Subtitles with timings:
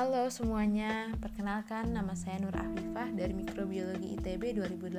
[0.00, 4.96] Halo semuanya, perkenalkan nama saya Nur Afifah dari Mikrobiologi ITB 2018.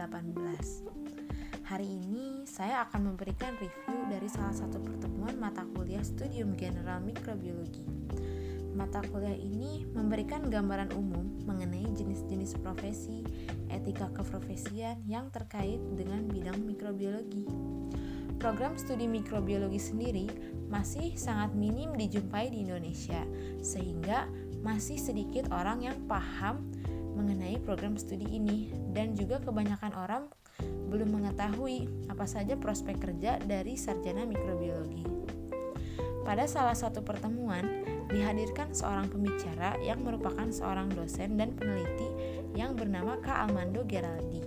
[1.66, 7.82] Hari ini saya akan memberikan review dari salah satu pertemuan mata kuliah Studium General Mikrobiologi.
[8.78, 13.26] Mata kuliah ini memberikan gambaran umum mengenai jenis-jenis profesi,
[13.74, 17.50] etika keprofesian yang terkait dengan bidang mikrobiologi.
[18.38, 20.30] Program studi mikrobiologi sendiri
[20.70, 23.26] masih sangat minim dijumpai di Indonesia,
[23.66, 24.30] sehingga
[24.62, 26.66] masih sedikit orang yang paham
[27.18, 30.24] mengenai program studi ini, dan juga kebanyakan orang
[30.92, 35.04] belum mengetahui apa saja prospek kerja dari sarjana mikrobiologi.
[36.22, 37.66] Pada salah satu pertemuan,
[38.12, 42.08] dihadirkan seorang pembicara yang merupakan seorang dosen dan peneliti
[42.54, 44.44] yang bernama Kak Almando Geraldi.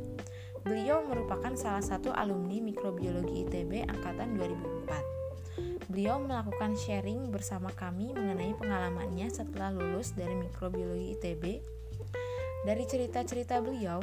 [0.64, 5.23] Beliau merupakan salah satu alumni mikrobiologi ITB angkatan 2004.
[5.94, 11.62] Beliau melakukan sharing bersama kami mengenai pengalamannya setelah lulus dari mikrobiologi ITB.
[12.66, 14.02] Dari cerita-cerita beliau,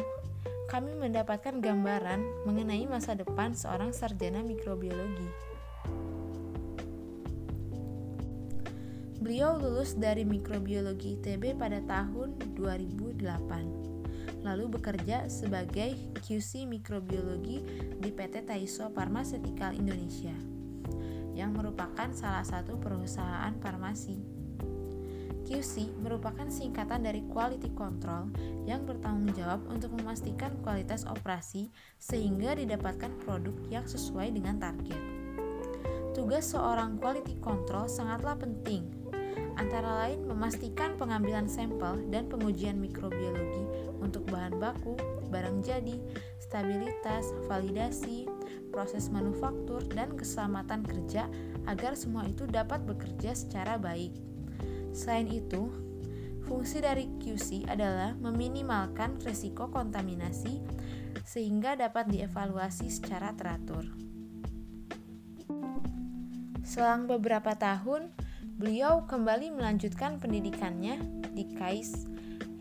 [0.71, 5.27] kami mendapatkan gambaran mengenai masa depan seorang sarjana mikrobiologi.
[9.19, 13.19] Beliau lulus dari mikrobiologi ITB pada tahun 2008
[14.47, 15.91] lalu bekerja sebagai
[16.23, 17.61] QC mikrobiologi
[17.99, 20.60] di PT Taiso Pharmaceutical Indonesia
[21.35, 24.41] yang merupakan salah satu perusahaan farmasi.
[25.41, 28.31] QC merupakan singkatan dari Quality Control
[28.63, 31.67] yang bertanggung jawab untuk memastikan kualitas operasi
[31.99, 34.95] sehingga didapatkan produk yang sesuai dengan target.
[36.15, 39.01] Tugas seorang quality control sangatlah penting
[39.61, 43.63] antara lain memastikan pengambilan sampel dan pengujian mikrobiologi
[44.01, 44.97] untuk bahan baku,
[45.29, 46.01] barang jadi,
[46.41, 48.25] stabilitas, validasi,
[48.69, 51.27] proses manufaktur, dan keselamatan kerja
[51.67, 54.15] agar semua itu dapat bekerja secara baik.
[54.95, 55.71] Selain itu,
[56.47, 60.59] fungsi dari QC adalah meminimalkan risiko kontaminasi
[61.23, 63.87] sehingga dapat dievaluasi secara teratur.
[66.63, 68.11] Selang beberapa tahun,
[68.61, 71.01] Beliau kembali melanjutkan pendidikannya
[71.33, 72.05] di KAIS,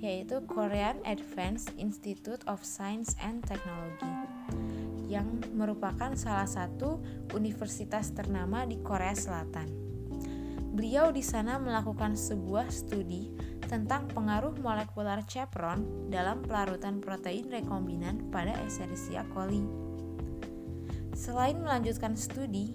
[0.00, 4.08] yaitu Korean Advanced Institute of Science and Technology,
[5.10, 7.02] yang merupakan salah satu
[7.34, 9.66] universitas ternama di Korea Selatan.
[10.70, 13.34] Beliau di sana melakukan sebuah studi
[13.66, 19.66] tentang pengaruh molekular chevron dalam pelarutan protein rekombinan pada Escherichia coli.
[21.18, 22.70] Selain melanjutkan studi,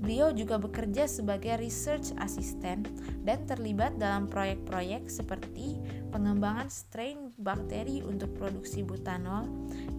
[0.00, 2.88] Beliau juga bekerja sebagai research assistant
[3.20, 5.76] dan terlibat dalam proyek-proyek seperti
[6.08, 9.44] pengembangan strain bakteri untuk produksi butanol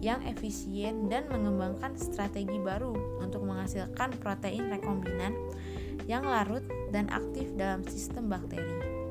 [0.02, 5.38] yang efisien dan mengembangkan strategi baru untuk menghasilkan protein rekombinan
[6.10, 9.01] yang larut dan aktif dalam sistem bakteri.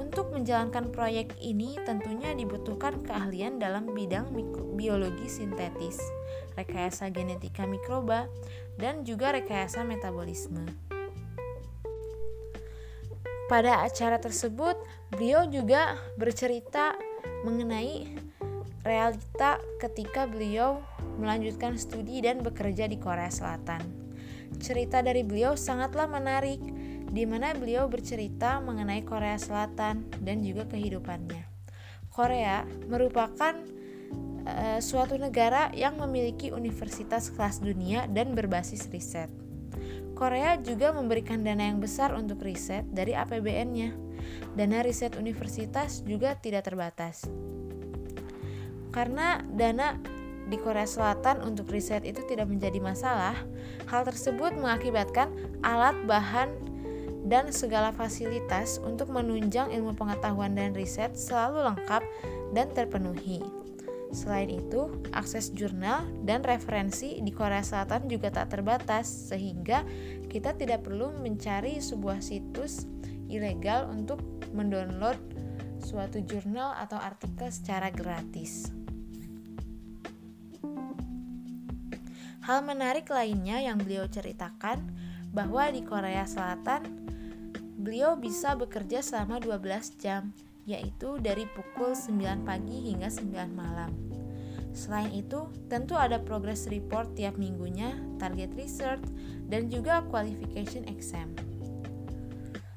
[0.00, 4.32] Untuk menjalankan proyek ini tentunya dibutuhkan keahlian dalam bidang
[4.72, 6.00] biologi sintetis,
[6.56, 8.24] rekayasa genetika mikroba,
[8.80, 10.64] dan juga rekayasa metabolisme.
[13.52, 14.80] Pada acara tersebut,
[15.12, 16.96] beliau juga bercerita
[17.44, 18.08] mengenai
[18.80, 20.80] realita ketika beliau
[21.20, 23.84] melanjutkan studi dan bekerja di Korea Selatan.
[24.64, 26.62] Cerita dari beliau sangatlah menarik
[27.10, 31.42] di mana beliau bercerita mengenai Korea Selatan dan juga kehidupannya.
[32.10, 33.54] Korea merupakan
[34.46, 39.30] uh, suatu negara yang memiliki universitas kelas dunia dan berbasis riset.
[40.14, 43.96] Korea juga memberikan dana yang besar untuk riset dari APBN-nya.
[44.52, 47.24] Dana riset universitas juga tidak terbatas.
[48.92, 49.96] Karena dana
[50.50, 53.38] di Korea Selatan untuk riset itu tidak menjadi masalah,
[53.86, 55.30] hal tersebut mengakibatkan
[55.62, 56.69] alat bahan
[57.26, 62.02] dan segala fasilitas untuk menunjang ilmu pengetahuan dan riset selalu lengkap
[62.56, 63.44] dan terpenuhi.
[64.10, 69.86] Selain itu, akses jurnal dan referensi di Korea Selatan juga tak terbatas, sehingga
[70.26, 72.90] kita tidak perlu mencari sebuah situs
[73.30, 74.18] ilegal untuk
[74.50, 75.14] mendownload
[75.78, 78.74] suatu jurnal atau artikel secara gratis.
[82.42, 84.82] Hal menarik lainnya yang beliau ceritakan
[85.30, 87.09] bahwa di Korea Selatan
[87.80, 90.36] Beliau bisa bekerja selama 12 jam,
[90.68, 93.88] yaitu dari pukul 9 pagi hingga 9 malam.
[94.76, 99.02] Selain itu, tentu ada progress report tiap minggunya, target research,
[99.48, 101.32] dan juga qualification exam.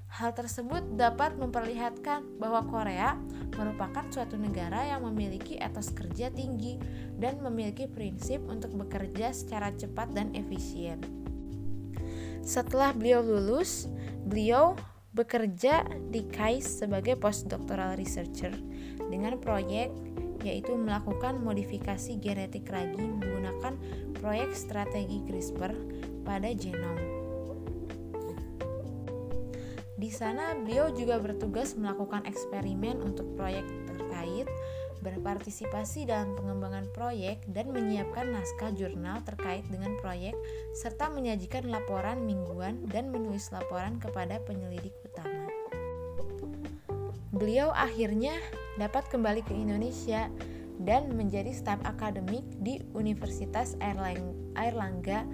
[0.07, 3.19] Hal tersebut dapat memperlihatkan bahwa Korea
[3.59, 6.79] merupakan suatu negara yang memiliki etos kerja tinggi
[7.19, 11.03] dan memiliki prinsip untuk bekerja secara cepat dan efisien.
[12.39, 13.91] Setelah beliau lulus,
[14.23, 14.77] beliau
[15.13, 18.53] bekerja di KAIS sebagai postdoctoral researcher
[19.09, 19.93] dengan proyek
[20.43, 23.79] yaitu melakukan modifikasi genetik ragi menggunakan
[24.19, 25.71] proyek strategi CRISPR
[26.27, 27.23] pada genom.
[30.03, 34.51] Di sana, beliau juga bertugas melakukan eksperimen untuk proyek terkait,
[34.99, 40.35] berpartisipasi dalam pengembangan proyek, dan menyiapkan naskah jurnal terkait dengan proyek,
[40.75, 44.91] serta menyajikan laporan mingguan dan menulis laporan kepada penyelidik.
[47.33, 48.37] Beliau akhirnya
[48.77, 50.29] dapat kembali ke Indonesia
[50.77, 53.73] dan menjadi staf akademik di Universitas
[54.53, 55.25] Airlangga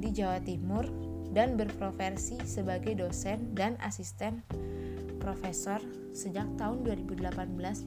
[0.00, 0.88] di Jawa Timur
[1.36, 4.40] dan berprofesi sebagai dosen dan asisten
[5.20, 5.84] profesor
[6.16, 7.28] sejak tahun 2018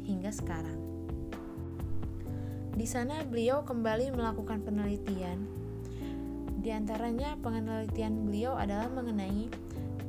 [0.06, 0.80] hingga sekarang.
[2.78, 5.50] Di sana beliau kembali melakukan penelitian.
[6.62, 9.65] Di antaranya penelitian beliau adalah mengenai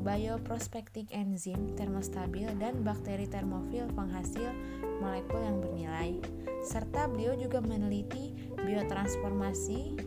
[0.07, 4.55] bioprospectic enzim termostabil dan bakteri termofil penghasil
[5.03, 6.23] molekul yang bernilai.
[6.63, 9.99] Serta beliau juga meneliti biotransformasi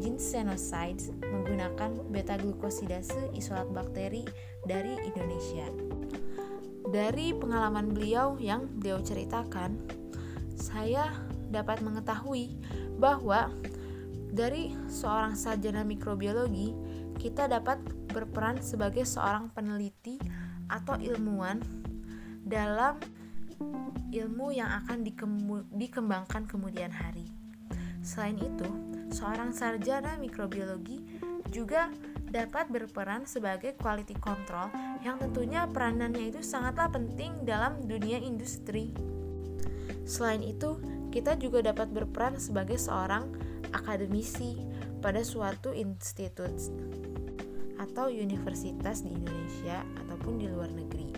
[0.00, 4.24] ginsenosides menggunakan beta-glukosidase isolat bakteri
[4.64, 5.68] dari Indonesia.
[6.88, 9.76] Dari pengalaman beliau yang beliau ceritakan,
[10.56, 11.12] saya
[11.52, 12.56] dapat mengetahui
[12.96, 13.52] bahwa
[14.32, 16.72] dari seorang sarjana mikrobiologi,
[17.20, 17.78] kita dapat
[18.12, 20.20] berperan sebagai seorang peneliti
[20.68, 21.58] atau ilmuwan
[22.44, 23.00] dalam
[24.12, 25.02] ilmu yang akan
[25.72, 27.26] dikembangkan kemudian hari.
[28.04, 28.68] Selain itu,
[29.14, 31.00] seorang sarjana mikrobiologi
[31.48, 31.88] juga
[32.32, 34.72] dapat berperan sebagai quality control
[35.04, 38.96] yang tentunya peranannya itu sangatlah penting dalam dunia industri.
[40.08, 40.80] Selain itu,
[41.12, 43.28] kita juga dapat berperan sebagai seorang
[43.70, 44.58] akademisi
[45.04, 46.50] pada suatu institut
[47.82, 51.10] atau universitas di Indonesia ataupun di luar negeri.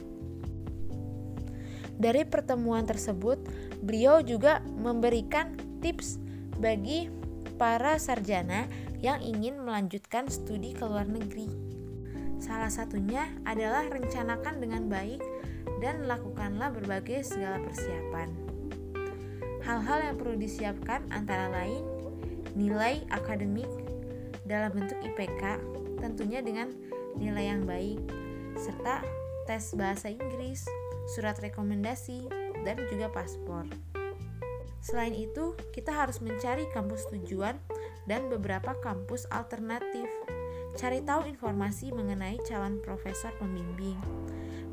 [1.95, 3.39] Dari pertemuan tersebut,
[3.85, 6.19] beliau juga memberikan tips
[6.59, 7.13] bagi
[7.55, 8.67] para sarjana
[8.99, 11.47] yang ingin melanjutkan studi ke luar negeri.
[12.43, 15.23] Salah satunya adalah rencanakan dengan baik
[15.79, 18.29] dan lakukanlah berbagai segala persiapan.
[19.65, 21.85] Hal-hal yang perlu disiapkan antara lain
[22.53, 23.69] nilai akademik
[24.45, 25.59] dalam bentuk IPK,
[26.01, 26.73] tentunya dengan
[27.17, 28.01] nilai yang baik,
[28.57, 29.05] serta
[29.45, 30.65] tes bahasa Inggris,
[31.17, 32.29] surat rekomendasi,
[32.65, 33.69] dan juga paspor.
[34.85, 37.57] Selain itu, kita harus mencari kampus tujuan
[38.05, 40.09] dan beberapa kampus alternatif.
[40.77, 43.97] Cari tahu informasi mengenai calon profesor pembimbing.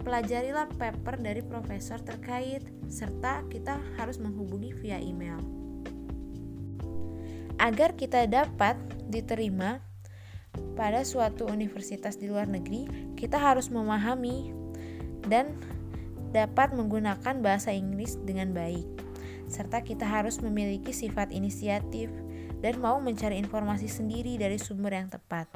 [0.02, 5.61] Pelajarilah paper dari profesor terkait, serta kita harus menghubungi via email.
[7.62, 8.74] Agar kita dapat
[9.06, 9.86] diterima
[10.74, 14.50] pada suatu universitas di luar negeri, kita harus memahami
[15.30, 15.54] dan
[16.34, 19.02] dapat menggunakan bahasa Inggris dengan baik
[19.52, 22.08] serta kita harus memiliki sifat inisiatif
[22.64, 25.52] dan mau mencari informasi sendiri dari sumber yang tepat.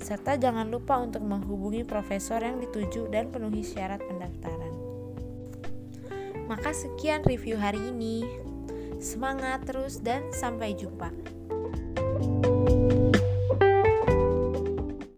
[0.00, 4.72] Serta jangan lupa untuk menghubungi profesor yang dituju dan penuhi syarat pendaftaran.
[6.48, 8.43] Maka sekian review hari ini.
[9.04, 11.12] Semangat terus dan sampai jumpa.